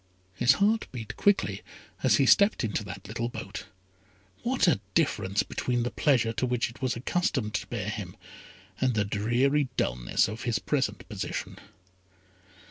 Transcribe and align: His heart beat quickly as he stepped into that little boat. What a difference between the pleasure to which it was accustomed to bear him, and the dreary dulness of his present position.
His 0.33 0.53
heart 0.53 0.87
beat 0.91 1.15
quickly 1.15 1.61
as 2.01 2.15
he 2.15 2.25
stepped 2.25 2.63
into 2.63 2.83
that 2.85 3.07
little 3.07 3.29
boat. 3.29 3.65
What 4.41 4.67
a 4.67 4.79
difference 4.95 5.43
between 5.43 5.83
the 5.83 5.91
pleasure 5.91 6.33
to 6.33 6.45
which 6.47 6.71
it 6.71 6.81
was 6.81 6.95
accustomed 6.95 7.53
to 7.53 7.67
bear 7.67 7.87
him, 7.89 8.15
and 8.79 8.95
the 8.95 9.05
dreary 9.05 9.69
dulness 9.77 10.27
of 10.27 10.41
his 10.41 10.57
present 10.57 11.07
position. 11.07 11.59